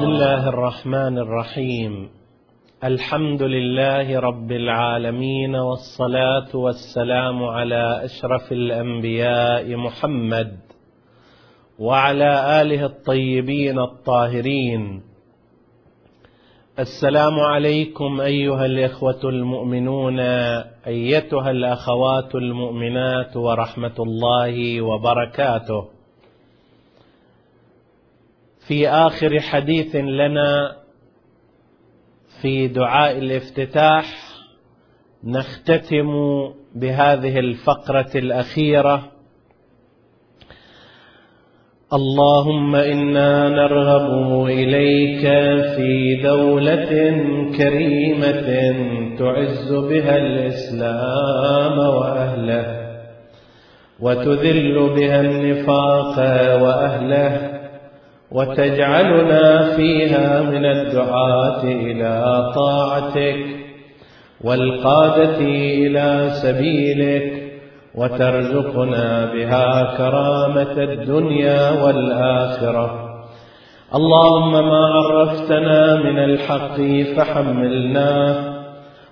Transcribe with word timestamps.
بسم 0.00 0.08
الله 0.08 0.48
الرحمن 0.48 1.18
الرحيم. 1.18 2.08
الحمد 2.84 3.42
لله 3.42 4.20
رب 4.20 4.52
العالمين 4.52 5.54
والصلاة 5.54 6.56
والسلام 6.56 7.44
على 7.44 8.04
أشرف 8.04 8.52
الأنبياء 8.52 9.76
محمد 9.76 10.56
وعلى 11.78 12.62
آله 12.62 12.86
الطيبين 12.86 13.78
الطاهرين. 13.78 15.02
السلام 16.78 17.40
عليكم 17.40 18.20
أيها 18.20 18.66
الإخوة 18.66 19.20
المؤمنون 19.24 20.20
أيتها 20.86 21.50
الأخوات 21.50 22.34
المؤمنات 22.34 23.36
ورحمة 23.36 23.96
الله 23.98 24.80
وبركاته. 24.80 25.99
في 28.70 28.88
آخر 28.88 29.40
حديث 29.40 29.96
لنا 29.96 30.76
في 32.42 32.68
دعاء 32.68 33.18
الافتتاح 33.18 34.04
نختتم 35.24 36.08
بهذه 36.74 37.38
الفقرة 37.38 38.10
الأخيرة. 38.14 39.02
اللهم 41.92 42.76
إنا 42.76 43.48
نرغب 43.48 44.46
إليك 44.46 45.22
في 45.76 46.20
دولة 46.22 46.90
كريمة 47.58 48.48
تعز 49.18 49.72
بها 49.72 50.16
الإسلام 50.16 51.78
وأهله 51.78 52.66
وتذل 54.00 54.94
بها 54.96 55.20
النفاق 55.20 56.18
وأهله. 56.62 57.59
وتجعلنا 58.32 59.76
فيها 59.76 60.42
من 60.42 60.64
الدعاة 60.64 61.62
إلى 61.64 62.44
طاعتك 62.54 63.36
والقادة 64.44 65.38
إلى 65.84 66.30
سبيلك 66.42 67.52
وترزقنا 67.94 69.32
بها 69.32 69.96
كرامة 69.96 70.76
الدنيا 70.82 71.70
والآخرة. 71.84 73.10
اللهم 73.94 74.52
ما 74.52 74.86
عرفتنا 74.86 75.96
من 75.96 76.18
الحق 76.18 76.76
فحملناه 77.16 78.60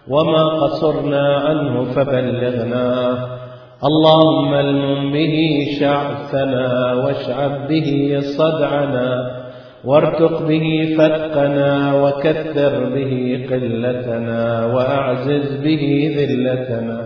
وما 0.08 0.44
قصرنا 0.48 1.36
عنه 1.36 1.84
فبلغناه 1.84 3.39
اللهم 3.84 4.54
المم 4.54 5.12
به 5.12 5.66
شعثنا 5.80 6.94
واشعب 7.04 7.68
به 7.68 8.20
صدعنا 8.20 9.30
وارتق 9.84 10.46
به 10.46 10.96
فتقنا 10.98 11.94
وكثر 12.04 12.84
به 12.84 13.46
قلتنا 13.50 14.66
واعزز 14.74 15.62
به 15.62 16.10
ذلتنا. 16.18 17.00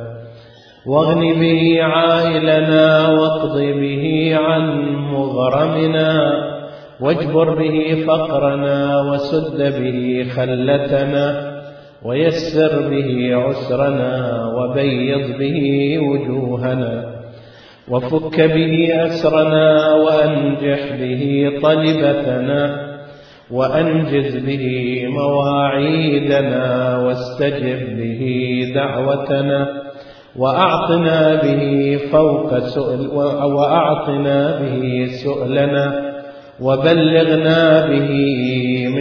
واغن 0.86 1.20
به 1.20 1.82
عائلنا 1.82 3.10
واقض 3.20 3.56
به 3.60 4.36
عن 4.36 4.64
مغرمنا 5.12 6.32
واجبر 7.00 7.54
به 7.54 8.04
فقرنا 8.06 9.12
وسد 9.12 9.58
به 9.58 10.24
خلتنا. 10.36 11.51
ويسر 12.04 12.88
به 12.88 13.36
عسرنا 13.36 14.44
وبيض 14.56 15.38
به 15.38 15.98
وجوهنا 15.98 17.12
وفك 17.88 18.40
به 18.40 18.88
أسرنا 19.06 19.94
وأنجح 19.94 20.96
به 21.00 21.52
طلبتنا 21.62 22.92
وأنجز 23.50 24.36
به 24.36 24.66
مواعيدنا 25.08 26.96
واستجب 26.98 27.96
به 27.96 28.22
دعوتنا 28.74 29.68
وأعطنا 30.36 31.34
به 31.42 31.98
فوق 32.12 32.58
سؤل 32.58 33.06
وأعطنا 33.54 34.60
به 34.60 35.06
سؤلنا 35.24 36.12
وبلغنا 36.60 37.86
به 37.86 38.08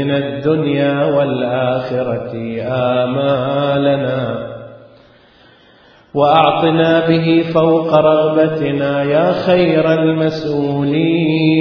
من 0.03 0.11
الدنيا 0.11 1.05
والآخرة 1.05 2.61
آمالنا. 2.61 4.47
وأعطنا 6.13 7.07
به 7.07 7.43
فوق 7.53 7.93
رغبتنا 7.93 9.03
يا 9.03 9.31
خير 9.31 9.93
المسؤولين 9.93 11.55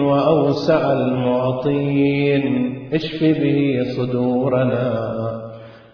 وأوسع 0.00 0.92
المعطين. 0.92 2.76
اشف 2.92 3.22
به 3.22 3.82
صدورنا 3.96 5.16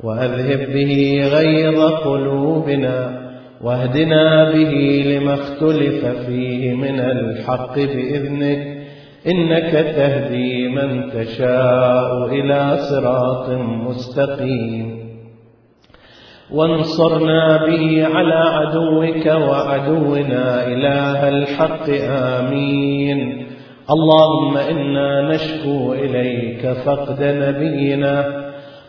وأذهب 0.04 0.72
به 0.74 1.22
غيظ 1.32 1.82
قلوبنا 1.82 3.22
واهدنا 3.62 4.52
به 4.52 5.04
لما 5.06 5.34
اختلف 5.34 6.06
فيه 6.26 6.74
من 6.74 7.00
الحق 7.00 7.74
باذنك 7.74 8.81
إنك 9.26 9.72
تهدي 9.72 10.68
من 10.68 11.10
تشاء 11.10 12.26
إلى 12.26 12.76
صراط 12.90 13.50
مستقيم. 13.58 15.02
وانصرنا 16.52 17.66
به 17.66 18.06
على 18.06 18.34
عدوك 18.34 19.26
وعدونا 19.26 20.66
إله 20.66 21.28
الحق 21.28 21.90
آمين. 22.10 23.46
اللهم 23.90 24.56
إنا 24.56 25.34
نشكو 25.34 25.92
إليك 25.92 26.72
فقد 26.72 27.22
نبينا 27.22 28.42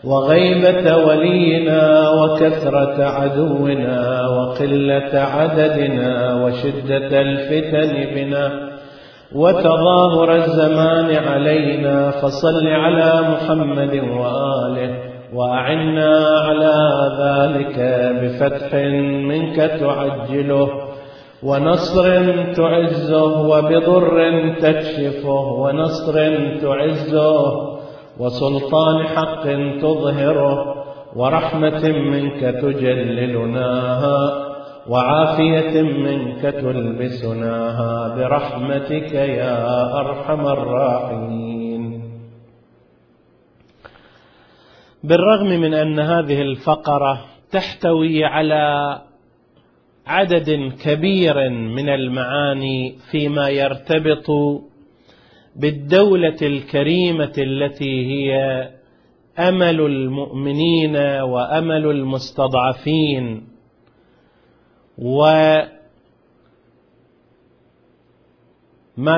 وغيبة 0.04 0.98
ولينا 0.98 2.10
وكثرة 2.10 3.04
عدونا 3.06 4.28
وقلة 4.28 5.20
عددنا 5.20 6.44
وشدة 6.44 7.22
الفتن 7.22 8.16
بنا. 8.16 8.73
وتظاهر 9.36 10.36
الزمان 10.36 11.16
علينا 11.16 12.12
فصل 12.12 12.68
على 12.68 13.22
محمد 13.22 13.94
وآله 13.96 14.96
وأعنا 15.34 16.18
على 16.46 16.76
ذلك 17.20 17.80
بفتح 18.22 18.74
منك 19.30 19.56
تعجله 19.56 20.70
ونصر 21.44 22.06
تعزه 22.54 23.42
وبضر 23.42 24.18
تكشفه 24.62 25.42
ونصر 25.64 26.16
تعزه 26.62 27.74
وسلطان 28.20 29.04
حق 29.04 29.44
تظهره 29.82 30.76
ورحمة 31.16 31.88
منك 31.88 32.40
تجللناها 32.62 34.53
وعافية 34.90 35.82
منك 35.82 36.42
تلبسناها 36.42 38.16
برحمتك 38.16 39.14
يا 39.14 40.00
أرحم 40.00 40.48
الراحمين. 40.48 42.04
بالرغم 45.04 45.48
من 45.48 45.74
أن 45.74 46.00
هذه 46.00 46.42
الفقرة 46.42 47.26
تحتوي 47.52 48.26
على 48.26 49.02
عدد 50.08 50.74
كبير 50.84 51.50
من 51.50 51.90
المعاني 51.90 52.96
فيما 53.12 53.50
يرتبط 53.50 54.26
بالدولة 55.56 56.38
الكريمة 56.42 57.34
التي 57.38 58.06
هي 58.06 58.70
أمل 59.40 59.82
المؤمنين 59.82 60.96
وأمل 61.22 61.86
المستضعفين 61.86 63.53
وما 64.98 65.70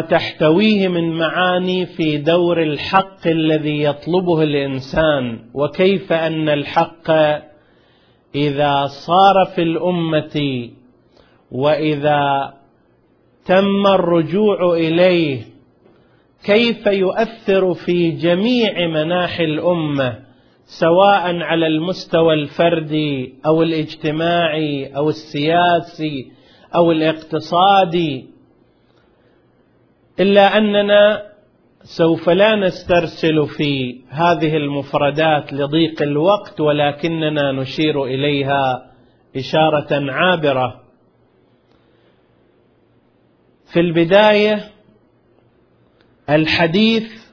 تحتويه 0.10 0.88
من 0.88 1.18
معاني 1.18 1.86
في 1.86 2.18
دور 2.18 2.64
الحق 2.64 3.28
الذي 3.28 3.84
يطلبه 3.84 4.42
الإنسان 4.44 5.40
وكيف 5.54 6.14
أن 6.14 6.50
الحق 6.50 7.12
إذا 8.36 8.86
صار 8.86 9.46
في 9.56 9.62
الأمة 9.62 10.70
وإذا 11.52 12.54
تم 13.46 13.88
الرجوع 13.88 14.74
إليه 14.74 15.42
كيف 16.46 16.88
يؤثر 16.88 17.74
في 17.74 18.12
جميع 18.12 18.88
مناحي 18.88 19.44
الأمة؟ 19.44 20.25
سواء 20.66 21.42
على 21.42 21.68
المستوى 21.68 22.34
الفردي 22.34 23.34
أو 23.46 23.64
الاجتماعي 23.64 24.96
أو 24.96 25.10
السياسي 25.10 26.32
أو 26.76 26.92
الاقتصادي 26.92 28.26
إلا 30.20 30.58
أننا 30.58 31.22
سوف 31.84 32.30
لا 32.30 32.56
نسترسل 32.56 33.48
في 33.48 34.02
هذه 34.10 34.58
المفردات 34.58 35.54
لضيق 35.54 36.02
الوقت 36.02 36.62
ولكننا 36.62 37.52
نشير 37.52 38.06
إليها 38.06 38.92
إشارة 39.36 40.12
عابرة. 40.12 40.82
في 43.74 43.80
البداية 43.80 44.72
الحديث 46.30 47.25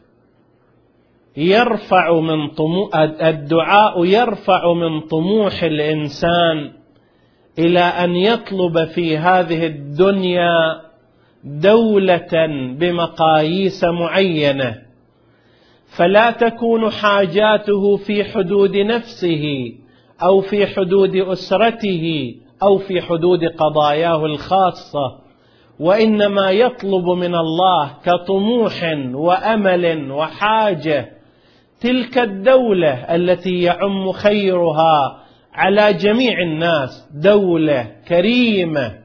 يرفع 1.37 2.20
من 2.20 2.49
طموح 2.49 2.96
الدعاء 3.23 4.05
يرفع 4.05 4.73
من 4.73 5.00
طموح 5.00 5.62
الإنسان 5.62 6.73
إلى 7.58 7.81
أن 7.81 8.17
يطلب 8.17 8.84
في 8.84 9.19
هذه 9.19 9.67
الدنيا 9.67 10.81
دولة 11.44 12.46
بمقاييس 12.79 13.84
معينة. 13.84 14.82
فلا 15.96 16.31
تكون 16.31 16.90
حاجاته 16.90 17.96
في 17.96 18.25
حدود 18.25 18.76
نفسه 18.76 19.73
أو 20.23 20.40
في 20.40 20.67
حدود 20.67 21.17
أسرته 21.17 22.35
أو 22.62 22.78
في 22.78 23.02
حدود 23.02 23.44
قضاياه 23.44 24.26
الخاصة 24.26 25.23
وإنما 25.81 26.50
يطلب 26.50 27.08
من 27.08 27.35
الله 27.35 27.90
كطموح 28.05 28.96
وأمل 29.14 30.12
وحاجة 30.12 31.21
تلك 31.82 32.19
الدولة 32.19 33.14
التي 33.14 33.62
يعم 33.62 34.12
خيرها 34.12 35.23
على 35.55 35.93
جميع 35.93 36.43
الناس. 36.43 37.08
دولة 37.14 37.87
كريمة. 38.08 38.99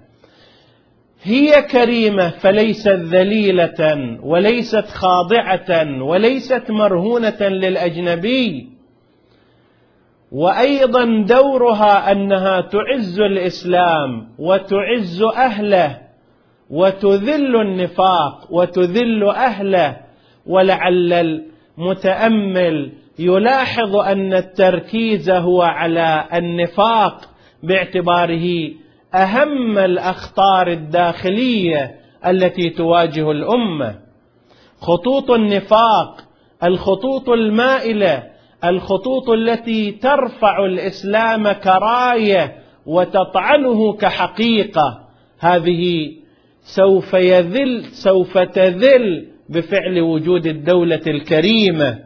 هي 1.24 1.62
كريمة 1.62 2.30
فليست 2.30 2.88
ذليلة 2.88 4.18
وليست 4.24 4.86
خاضعة 4.86 6.02
وليست 6.04 6.72
مرهونة 6.72 7.42
للأجنبي. 7.42 8.70
وأيضا 10.32 11.24
دورها 11.28 12.12
أنها 12.12 12.62
تعز 12.62 13.20
الإسلام 13.20 14.28
وتعز 14.40 15.22
أهله 15.22 15.98
وتذل 16.70 17.62
النفاق 17.62 18.48
وتذل 18.54 19.24
أهله 19.24 19.98
ولعل 20.46 21.44
المتامل 21.78 22.92
يلاحظ 23.20 23.96
أن 23.96 24.34
التركيز 24.34 25.30
هو 25.30 25.62
على 25.62 26.28
النفاق 26.34 27.30
باعتباره 27.64 28.72
أهم 29.16 29.78
الأخطار 29.78 30.68
الداخلية 30.68 31.96
التي 32.26 32.70
تواجه 32.70 33.32
الأمة. 33.32 33.96
خطوط 34.82 35.32
النفاق 35.32 36.24
الخطوط 36.64 37.30
المائلة 37.30 38.24
الخطوط 38.64 39.30
التي 39.30 39.92
ترفع 39.92 40.66
الإسلام 40.66 41.52
كراية 41.52 42.56
وتطعنه 42.86 43.94
كحقيقة. 43.94 45.08
هذه 45.40 46.12
سوف 46.62 47.14
يذل 47.14 47.84
سوف 47.86 48.38
تذل 48.38 49.37
بفعل 49.50 50.00
وجود 50.02 50.48
الدولة 50.48 51.02
الكريمة 51.08 52.00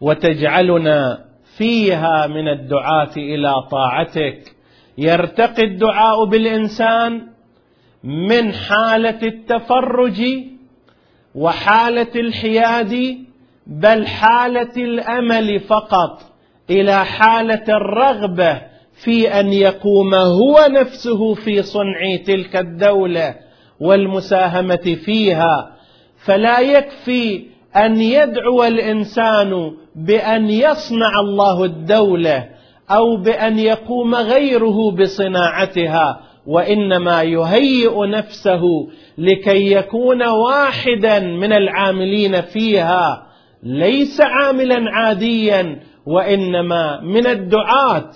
وتجعلنا 0.00 1.24
فيها 1.56 2.26
من 2.26 2.48
الدعاة 2.48 3.10
إلى 3.16 3.54
طاعتك. 3.70 4.56
يرتقي 4.98 5.64
الدعاء 5.64 6.24
بالإنسان 6.24 7.26
من 8.04 8.52
حالة 8.52 9.18
التفرج 9.22 10.22
وحالة 11.34 12.10
الحياد 12.16 13.18
بل 13.66 14.06
حالة 14.06 14.76
الأمل 14.76 15.60
فقط 15.60 16.22
إلى 16.70 17.04
حالة 17.04 17.64
الرغبة 17.68 18.62
في 19.04 19.40
أن 19.40 19.52
يقوم 19.52 20.14
هو 20.14 20.66
نفسه 20.70 21.34
في 21.34 21.62
صنع 21.62 22.16
تلك 22.26 22.56
الدولة. 22.56 23.34
والمساهمة 23.80 24.98
فيها 25.04 25.76
فلا 26.24 26.60
يكفي 26.60 27.46
أن 27.76 28.00
يدعو 28.00 28.64
الإنسان 28.64 29.72
بأن 29.96 30.50
يصنع 30.50 31.20
الله 31.20 31.64
الدولة 31.64 32.48
أو 32.90 33.16
بأن 33.16 33.58
يقوم 33.58 34.14
غيره 34.14 34.90
بصناعتها 34.90 36.20
وإنما 36.46 37.22
يهيئ 37.22 38.06
نفسه 38.06 38.62
لكي 39.18 39.72
يكون 39.72 40.28
واحدا 40.28 41.20
من 41.20 41.52
العاملين 41.52 42.40
فيها 42.40 43.26
ليس 43.62 44.20
عاملا 44.20 44.90
عاديا 44.90 45.80
وإنما 46.06 47.00
من 47.00 47.26
الدعاة 47.26 48.10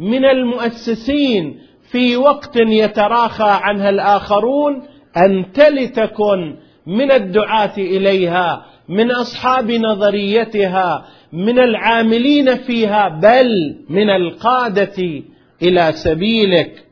من 0.00 0.24
المؤسسين 0.24 1.58
في 1.90 2.16
وقت 2.16 2.56
يتراخى 2.56 3.58
عنها 3.62 3.88
الآخرون 3.88 4.82
انت 5.16 5.60
لتكن 5.60 6.56
من 6.86 7.12
الدعاة 7.12 7.72
إليها 7.78 8.66
من 8.88 9.10
أصحاب 9.10 9.70
نظريتها 9.70 11.06
من 11.32 11.58
العاملين 11.58 12.56
فيها 12.56 13.08
بل 13.08 13.76
من 13.88 14.10
القادة 14.10 15.22
إلى 15.62 15.92
سبيلك. 15.92 16.84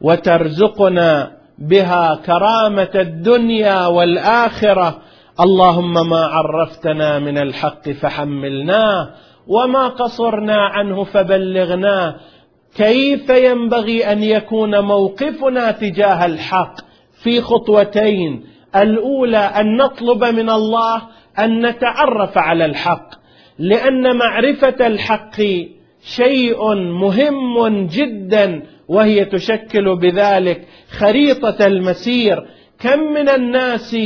وترزقنا 0.00 1.32
بها 1.58 2.14
كرامة 2.26 2.90
الدنيا 2.94 3.86
والآخرة. 3.86 4.98
اللهم 5.40 6.08
ما 6.08 6.24
عرفتنا 6.26 7.18
من 7.18 7.38
الحق 7.38 7.88
فحملناه 7.88 9.10
وما 9.46 9.88
قصرنا 9.88 10.56
عنه 10.56 11.04
فبلغناه. 11.04 12.14
كيف 12.76 13.30
ينبغي 13.30 14.12
أن 14.12 14.22
يكون 14.22 14.80
موقفنا 14.80 15.70
تجاه 15.70 16.26
الحق؟ 16.26 16.89
في 17.22 17.40
خطوتين. 17.40 18.44
الأولى 18.76 19.36
أن 19.36 19.76
نطلب 19.76 20.24
من 20.24 20.50
الله 20.50 21.02
أن 21.38 21.66
نتعرف 21.66 22.38
على 22.38 22.64
الحق 22.64 23.10
لأن 23.58 24.16
معرفة 24.16 24.86
الحق 24.86 25.40
شيء 26.02 26.74
مهم 26.74 27.86
جدا 27.86 28.62
وهي 28.88 29.24
تشكل 29.24 29.96
بذلك 29.96 30.66
خريطة 30.90 31.66
المسير. 31.66 32.46
كم 32.78 33.00
من 33.00 33.28
الناس 33.28 33.96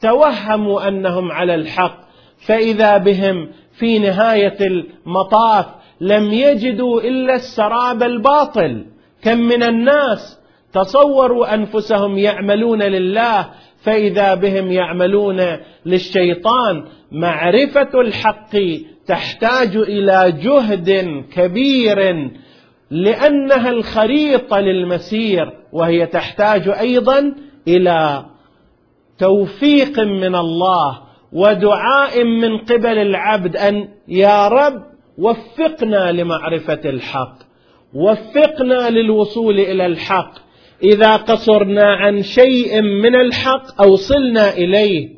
توهموا 0.00 0.88
أنهم 0.88 1.32
على 1.32 1.54
الحق 1.54 2.00
فإذا 2.46 2.98
بهم 2.98 3.48
في 3.72 3.98
نهاية 3.98 4.56
المطاف 4.60 5.66
لم 6.00 6.32
يجدوا 6.32 7.00
إلا 7.00 7.34
السراب 7.34 8.02
الباطل. 8.02 8.86
كم 9.22 9.38
من 9.38 9.62
الناس 9.62 10.41
تصوروا 10.72 11.54
أنفسهم 11.54 12.18
يعملون 12.18 12.82
لله 12.82 13.50
فإذا 13.82 14.34
بهم 14.34 14.72
يعملون 14.72 15.40
للشيطان 15.86 16.84
معرفة 17.12 18.00
الحق 18.00 18.56
تحتاج 19.06 19.76
إلى 19.76 20.32
جهد 20.42 21.06
كبير 21.32 22.30
لأنها 22.90 23.70
الخريطة 23.70 24.60
للمسير 24.60 25.52
وهي 25.72 26.06
تحتاج 26.06 26.68
أيضا 26.68 27.34
إلى 27.68 28.24
توفيق 29.18 30.00
من 30.00 30.34
الله 30.34 30.98
ودعاء 31.32 32.24
من 32.24 32.58
قبل 32.58 32.98
العبد 32.98 33.56
أن 33.56 33.88
يا 34.08 34.48
رب 34.48 34.82
وفقنا 35.18 36.12
لمعرفة 36.12 36.80
الحق 36.84 37.34
وفقنا 37.94 38.90
للوصول 38.90 39.60
إلى 39.60 39.86
الحق. 39.86 40.51
إذا 40.84 41.16
قصرنا 41.16 41.84
عن 41.84 42.22
شيء 42.22 42.82
من 42.82 43.14
الحق 43.16 43.82
أوصلنا 43.82 44.52
إليه. 44.52 45.08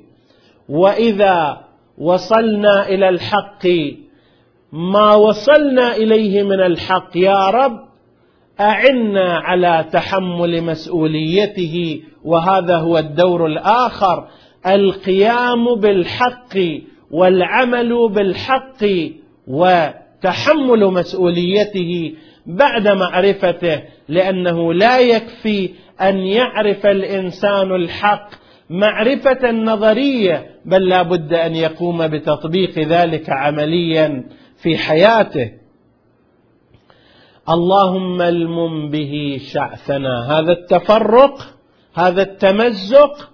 وإذا 0.68 1.60
وصلنا 1.98 2.88
إلى 2.88 3.08
الحق 3.08 3.66
ما 4.72 5.14
وصلنا 5.14 5.96
إليه 5.96 6.42
من 6.42 6.60
الحق 6.60 7.16
يا 7.16 7.50
رب 7.50 7.80
أعنا 8.60 9.38
على 9.38 9.84
تحمل 9.92 10.62
مسؤوليته. 10.62 12.02
وهذا 12.24 12.76
هو 12.76 12.98
الدور 12.98 13.46
الآخر 13.46 14.28
القيام 14.66 15.74
بالحق 15.74 16.58
والعمل 17.10 18.08
بالحق 18.08 18.84
وتحمل 19.46 20.84
مسؤوليته. 20.84 22.14
بعد 22.46 22.88
معرفته 22.88 23.82
لأنه 24.08 24.74
لا 24.74 24.98
يكفي 24.98 25.70
أن 26.00 26.18
يعرف 26.18 26.86
الإنسان 26.86 27.74
الحق. 27.74 28.30
معرفة 28.70 29.50
نظريه 29.50 30.46
بل 30.64 30.88
لا 30.88 31.02
بد 31.02 31.32
أن 31.32 31.54
يقوم 31.54 32.06
بتطبيق 32.06 32.78
ذلك 32.78 33.30
عمليا 33.30 34.24
في 34.56 34.78
حياته. 34.78 35.52
اللهم 37.50 38.22
المم 38.22 38.90
به 38.90 39.40
شعثنا 39.52 40.38
هذا 40.38 40.52
التفرق 40.52 41.54
هذا 41.94 42.22
التمزق 42.22 43.30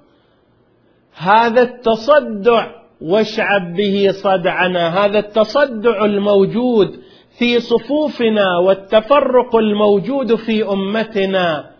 هذا 1.17 1.62
التصدع 1.62 2.67
واشعب 3.00 3.75
به 3.75 4.11
صدعنا. 4.12 5.05
هذا 5.05 5.19
التصدع 5.19 6.05
الموجود 6.05 7.00
في 7.40 7.61
صفوفنا 7.61 8.59
والتفرق 8.59 9.56
الموجود 9.56 10.35
في 10.35 10.68
أمتنا 10.73 11.70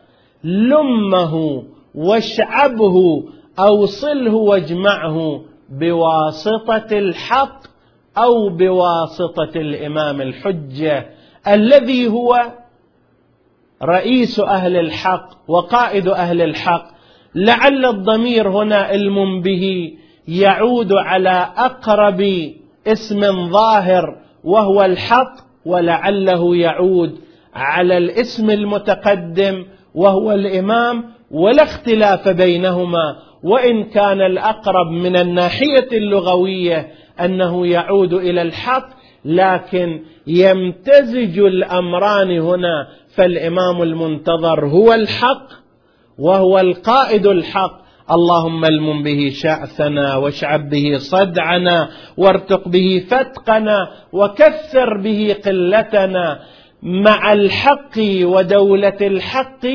لمه 0.45 1.63
واشعبه 1.95 3.25
أوصله 3.59 4.35
واجمعه 4.35 5.43
بواسطة 5.71 6.99
الحق 6.99 7.63
أو 8.19 8.49
بواسطة 8.49 9.51
الإمام 9.57 10.21
الحجة 10.21 11.07
الذي 11.49 12.09
هو 12.09 12.53
رئيس 13.83 14.41
أهل 14.41 14.77
الحق 14.77 15.29
وقائد 15.49 16.09
أهل 16.09 16.43
الحق. 16.43 16.91
لعل 17.35 17.85
الضمير 17.85 18.49
هنا 18.49 18.77
علم 18.77 19.41
به 19.41 19.93
يعود 20.29 20.93
على 20.93 21.53
أقرب 21.57 22.53
اسم 22.87 23.51
ظاهر 23.51 24.21
وهو 24.45 24.83
الحق 24.83 25.50
ولعله 25.65 26.57
يعود 26.57 27.19
على 27.55 27.99
الاسم 27.99 28.51
المتقدم 28.51 29.65
وهو 29.95 30.33
الإمام 30.33 31.05
ولا 31.31 31.63
اختلاف 31.63 32.29
بينهما. 32.29 33.17
وإن 33.43 33.85
كان 33.85 34.21
الأقرب 34.21 34.91
من 34.91 35.17
الناحية 35.17 35.89
اللغوية 35.93 36.89
أنه 37.21 37.67
يعود 37.67 38.13
إلى 38.13 38.43
الحق 38.43 38.89
لكن 39.25 40.01
يمتزج 40.27 41.39
الأمران 41.39 42.39
هنا. 42.39 42.89
فالإمام 43.15 43.83
المنتظر 43.83 44.67
هو 44.67 44.93
الحق 44.93 45.47
وهو 46.19 46.59
القائد 46.59 47.27
الحق. 47.27 47.80
اللهم 48.11 48.65
المم 48.65 49.03
به 49.03 49.31
شأثنا 49.35 50.17
واشعب 50.17 50.71
به 50.71 50.99
صدعنا 50.99 51.89
وارتق 52.17 52.69
به 52.69 53.05
فتقنا 53.11 53.89
وكثر 54.13 54.97
به 54.97 55.37
قلتنا. 55.45 56.39
مع 56.83 57.33
الحق 57.33 57.99
ودولة 58.23 58.97
الحق 59.01 59.67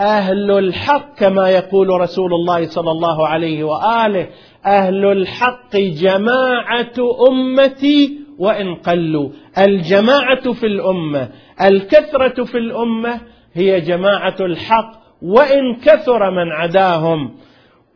أهل 0.00 0.50
الحق 0.50 1.18
كما 1.18 1.50
يقول 1.50 1.88
رسول 2.00 2.34
الله 2.34 2.66
صلى 2.66 2.90
الله 2.90 3.28
عليه 3.28 3.64
وآله 3.64 4.28
أهل 4.66 5.04
الحق 5.04 5.76
جماعة 5.76 6.94
أمتي 7.28 8.18
وإن 8.38 8.74
قلوا. 8.74 9.30
الجماعة 9.58 10.52
في 10.52 10.66
الأمة 10.66 11.28
الكثرة 11.62 12.44
في 12.44 12.58
الأمة 12.58 13.20
هي 13.54 13.80
جماعة 13.80 14.36
الحق 14.40 14.92
وإن 15.22 15.76
كثر 15.84 16.30
من 16.30 16.52
عداهم. 16.52 17.30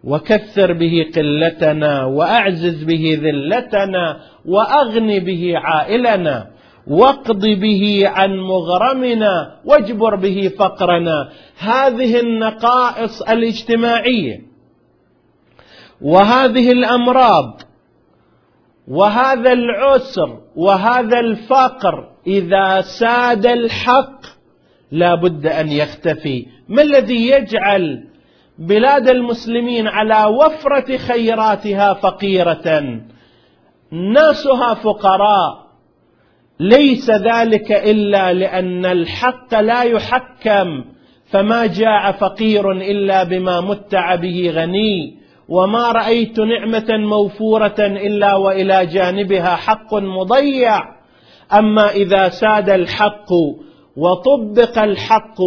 وكثر 0.07 0.73
به 0.73 1.11
قلتنا 1.17 2.05
وأعزز 2.05 2.85
به 2.85 3.19
ذلتنا 3.23 4.21
وأغن 4.47 5.19
به 5.19 5.53
عائلنا 5.57 6.47
واقض 6.87 7.47
به 7.47 8.03
عن 8.07 8.37
مغرمنا 8.37 9.61
واجبر 9.65 10.15
به 10.15 10.53
فقرنا. 10.59 11.29
هذه 11.59 12.21
النقائص 12.21 13.23
الاجتماعية 13.23 14.41
وهذه 16.01 16.73
الأمراض 16.73 17.61
وهذا 18.89 19.53
العسر 19.53 20.39
وهذا 20.57 21.21
الفقر 21.21 22.09
إذا 22.27 22.81
ساد 22.81 23.47
الحق 23.47 24.21
لا 24.93 25.15
بد 25.15 25.47
أن 25.47 25.69
يختفي. 25.69 26.47
ما 26.69 26.83
الذي 26.83 27.29
يجعل 27.29 28.14
بلاد 28.59 29.09
المسلمين 29.09 29.89
على 29.89 30.25
وفرة 30.25 30.97
خيراتها 30.97 31.95
فقيرة. 31.95 32.83
ناسها 33.93 34.75
فقراء. 34.75 35.65
ليس 36.61 37.11
ذلك 37.11 37.73
إلا 37.73 38.33
لأن 38.33 38.87
الحق 38.87 39.61
لا 39.61 39.83
يحكم. 39.83 40.85
فما 41.27 41.67
جاء 41.67 42.13
فقير 42.13 42.73
إلا 42.73 43.23
بما 43.25 43.61
متع 43.61 44.15
به 44.15 44.51
غني. 44.55 45.17
وما 45.49 45.93
رأيت 45.93 46.39
نعمة 46.41 46.97
موفورة 46.97 47.77
إلا 47.79 48.35
وإلى 48.35 48.87
جانبها 48.87 49.57
حق 49.57 49.95
مضيع. 49.95 50.81
أما 51.59 51.91
إذا 51.91 52.29
ساد 52.29 52.71
الحق 52.71 53.33
وطبق 53.97 54.79
الحق 54.79 55.41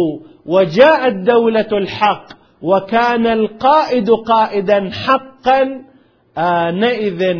وجاءت 0.46 1.14
دولة 1.14 1.68
الحق 1.72 2.37
وكان 2.62 3.26
القائد 3.26 4.10
قائدا 4.10 4.90
حقا 4.90 5.84
آنئذ 6.38 7.36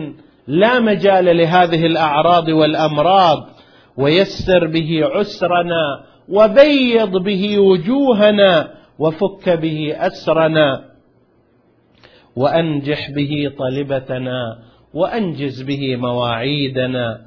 لا 0.47 0.81
مجال 0.81 1.37
لهذه 1.37 1.87
الأعراض 1.87 2.49
والأمراض 2.49 3.49
ويسر 3.97 4.67
به 4.67 5.01
عسرنا 5.05 6.05
وبيض 6.29 7.17
به 7.17 7.59
وجوهنا 7.59 8.71
وفك 8.99 9.49
به 9.49 9.95
أسرنا 9.97 10.85
وأنجح 12.37 13.11
به 13.11 13.53
طلبتنا 13.59 14.59
وأنجز 14.95 15.63
به 15.63 15.97
مواعيدنا 15.97 17.19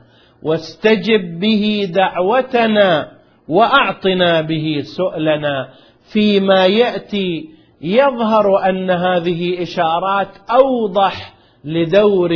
واستجب 0.43 1.39
به 1.39 1.91
دعوتنا 1.95 3.11
وأعطنا 3.47 4.41
به 4.41 4.81
سؤلنا 4.83 5.69
فيما 6.13 6.65
يأتي 6.65 7.49
يظهر 7.81 8.69
أن 8.69 8.89
هذه 8.89 9.63
إشارات 9.63 10.27
أوضح 10.51 11.33
لدور 11.63 12.31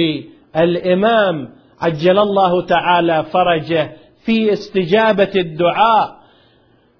الإمام 0.57 1.49
عجل 1.81 2.19
الله 2.19 2.61
تعالى 2.61 3.23
فرجه 3.23 3.91
في 4.25 4.53
استجابة 4.53 5.31
الدعاء. 5.35 6.15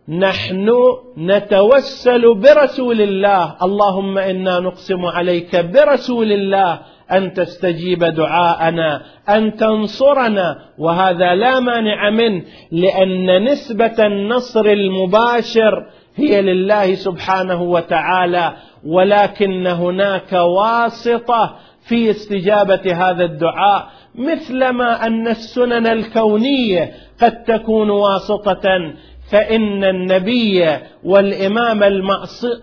نحن 0.10 0.70
نتوسل 1.18 2.34
برسول 2.34 3.02
الله. 3.02 3.56
اللهم 3.64 4.18
إنا 4.18 4.60
نقسم 4.60 5.06
عليك 5.06 5.56
برسول 5.56 6.32
الله 6.32 6.80
أن 7.12 7.34
تستجيب 7.34 8.04
دعاءنا 8.04 9.02
أن 9.30 9.56
تنصرنا 9.56 10.56
وهذا 10.78 11.36
لا 11.36 11.60
مانع 11.60 12.10
منه 12.10 12.44
لأن 12.72 13.44
نسبة 13.44 14.08
النصر 14.08 14.66
المباشر 14.66 15.86
هي 16.16 16.42
لله 16.42 16.96
سبحانه 16.96 17.62
وتعالى 17.62 18.54
ولكن 18.86 19.68
هناك 19.68 20.34
واسطة 20.34 21.56
في 21.88 22.10
استجابة 22.10 22.94
هذا 22.94 23.24
الدعاء 23.24 23.88
مثلما 24.16 25.08
أن 25.08 25.28
السنن 25.28 25.88
الكونية 25.88 26.94
قد 27.22 27.44
تكون 27.44 27.90
واسطة 27.90 28.94
فإن 29.32 29.84
النبي 29.84 30.78
والإمام 31.04 31.84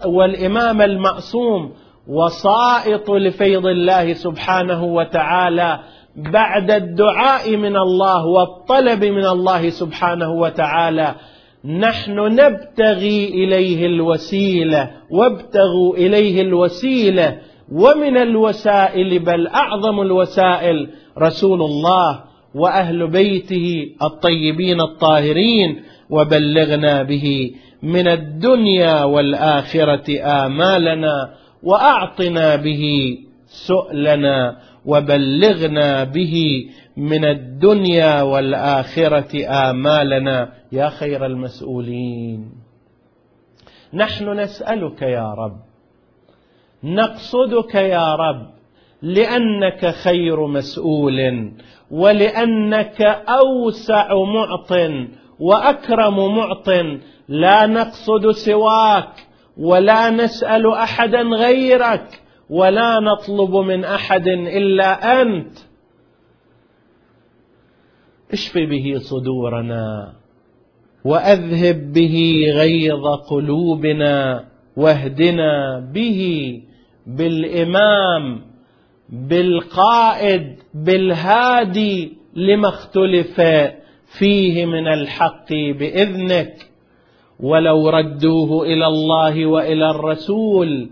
والإمام 0.06 0.82
المعصوم 0.82 1.72
وسائط 2.08 3.10
لفيض 3.10 3.66
الله 3.66 4.12
سبحانه 4.12 4.84
وتعالى 4.84 5.80
بعد 6.16 6.70
الدعاء 6.70 7.56
من 7.56 7.76
الله 7.76 8.26
والطلب 8.26 9.04
من 9.04 9.26
الله 9.26 9.70
سبحانه 9.70 10.30
وتعالى 10.32 11.14
نحن 11.64 12.18
نبتغي 12.18 13.28
إليه 13.28 13.86
الوسيلة 13.86 14.90
وابتغوا 15.10 15.96
إليه 15.96 16.42
الوسيلة. 16.42 17.38
ومن 17.72 18.16
الوسائل 18.16 19.18
بل 19.18 19.46
أعظم 19.46 20.00
الوسائل 20.00 20.88
رسول 21.18 21.62
الله 21.62 22.20
وأهل 22.54 23.06
بيته 23.06 23.86
الطيبين 24.02 24.80
الطاهرين 24.80 25.82
وبلغنا 26.10 27.02
به 27.02 27.50
من 27.82 28.08
الدنيا 28.08 29.04
والآخرة 29.04 30.20
آمالنا 30.20 31.34
وأعطنا 31.62 32.56
به 32.56 33.16
سؤلنا 33.46 34.56
وبلغنا 34.86 36.04
به 36.04 36.64
من 36.96 37.24
الدنيا 37.24 38.22
والآخرة 38.22 39.46
آمالنا 39.70 40.52
يا 40.72 40.88
خير 40.88 41.26
المسؤولين. 41.26 42.52
نحن 43.94 44.28
نسألك 44.28 45.02
يا 45.02 45.34
رب 45.34 45.60
نقصدك 46.84 47.74
يا 47.74 48.14
رب 48.14 48.50
لأنك 49.02 49.86
خير 49.86 50.46
مسؤول 50.46 51.50
ولأنك 51.90 53.02
أوسع 53.28 54.14
معط 54.14 54.72
وأكرم 55.40 56.36
معط. 56.36 56.68
لا 57.28 57.66
نقصد 57.66 58.30
سواك 58.30 59.26
ولا 59.56 60.10
نسأل 60.10 60.72
أحدا 60.72 61.20
غيرك 61.22 62.22
ولا 62.50 63.00
نطلب 63.00 63.54
من 63.56 63.84
أحد 63.84 64.26
إلا 64.28 65.22
أنت. 65.22 65.71
اشف 68.32 68.56
به 68.56 68.98
صدورنا 68.98 70.12
وأذهب 71.04 71.92
به 71.92 72.44
غيظ 72.54 73.06
قلوبنا 73.30 74.44
واهدنا 74.76 75.80
به 75.94 76.52
بالإمام 77.06 78.40
بالقائد 79.08 80.58
بالهادي 80.74 82.12
لما 82.36 82.68
اختلف 82.68 83.40
فيه 84.18 84.66
من 84.66 84.86
الحق 84.86 85.52
بإذنك. 85.52 86.54
ولو 87.40 87.88
ردوه 87.88 88.66
إلى 88.66 88.86
الله 88.86 89.46
وإلى 89.46 89.90
الرسول 89.90 90.90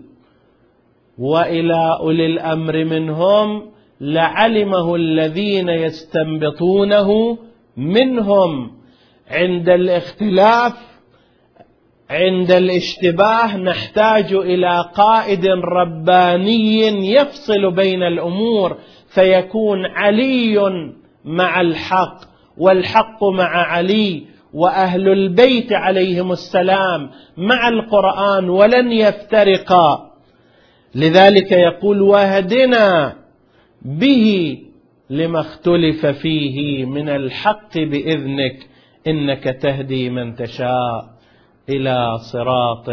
وإلى 1.17 1.97
أولي 1.99 2.25
الأمر 2.25 2.85
منهم 2.85 3.70
لعلمه 4.01 4.95
الذين 4.95 5.69
يستنبطونه 5.69 7.37
منهم 7.77 8.71
عند 9.29 9.69
الاختلاف 9.69 10.73
عند 12.09 12.51
الاشتباه 12.51 13.57
نحتاج 13.57 14.33
إلى 14.33 14.85
قائد 14.95 15.47
رباني 15.47 17.11
يفصل 17.13 17.71
بين 17.71 18.03
الأمور 18.03 18.77
فيكون 19.07 19.85
علي 19.85 20.71
مع 21.25 21.61
الحق 21.61 22.21
والحق 22.57 23.23
مع 23.23 23.65
علي 23.67 24.23
وأهل 24.53 25.07
البيت 25.09 25.73
عليهم 25.73 26.31
السلام 26.31 27.09
مع 27.37 27.67
القرآن 27.69 28.49
ولن 28.49 28.91
يفترقا. 28.91 30.11
لذلك 30.95 31.51
يقول 31.51 32.01
واهدنا 32.01 33.20
به 33.85 34.57
لما 35.09 35.39
اختلف 35.39 36.05
فيه 36.05 36.85
من 36.85 37.09
الحق 37.09 37.77
بإذنك 37.77 38.67
إنك 39.07 39.43
تهدي 39.43 40.09
من 40.09 40.35
تشاء 40.35 41.09
إلى 41.69 42.17
صراط 42.17 42.89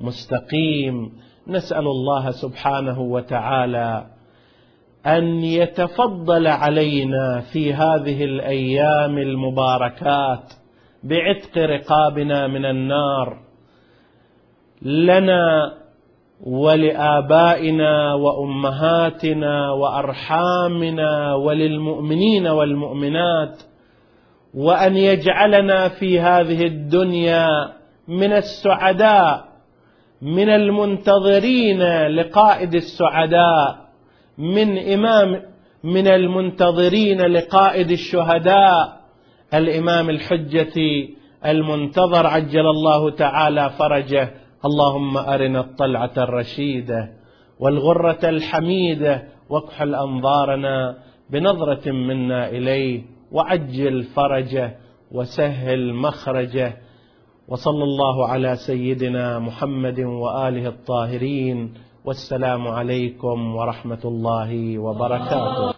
مستقيم. 0.00 1.12
نسأل 1.48 1.86
الله 1.86 2.30
سبحانه 2.30 3.00
وتعالى 3.00 4.06
أن 5.06 5.44
يتفضل 5.44 6.46
علينا 6.46 7.40
في 7.40 7.74
هذه 7.74 8.24
الأيام 8.24 9.18
المباركات 9.18 10.52
بعتق 11.02 11.58
رقابنا 11.58 12.46
من 12.46 12.64
النار. 12.64 13.38
لنا 14.82 15.72
ولآبائنا 16.42 18.14
وأمهاتنا 18.14 19.70
وأرحامنا 19.70 21.34
وللمؤمنين 21.34 22.46
والمؤمنات 22.46 23.62
وأن 24.54 24.96
يجعلنا 24.96 25.88
في 25.88 26.20
هذه 26.20 26.66
الدنيا 26.66 27.72
من 28.08 28.32
السعداء 28.32 29.44
من 30.22 30.48
المنتظرين 30.48 31.82
لقائد 32.06 32.74
السعداء 32.74 33.78
من 34.38 34.78
إمام 34.78 35.42
من 35.84 36.08
المنتظرين 36.08 37.20
لقائد 37.20 37.90
الشهداء. 37.90 39.02
الإمام 39.54 40.10
الحجة 40.10 40.74
المنتظر 41.46 42.26
عجل 42.26 42.66
الله 42.66 43.10
تعالى 43.10 43.70
فرجه. 43.78 44.41
اللهم 44.64 45.16
أرنا 45.16 45.60
الطلعة 45.60 46.16
الرشيدة 46.16 47.12
والغرة 47.58 48.22
الحميدة 48.24 49.22
واكحل 49.50 49.94
انظارنا 49.94 50.96
بنظرة 51.30 51.90
منا 51.90 52.48
إليه 52.48 53.02
وعجل 53.32 54.02
فرجه 54.02 54.76
وسهل 55.12 55.94
مخرجه 55.94 56.76
وصلى 57.48 57.84
الله 57.84 58.28
على 58.28 58.56
سيدنا 58.56 59.38
محمد 59.38 60.00
وآله 60.00 60.68
الطاهرين 60.68 61.74
والسلام 62.04 62.68
عليكم 62.68 63.56
ورحمة 63.56 64.02
الله 64.04 64.78
وبركاته. 64.78 65.70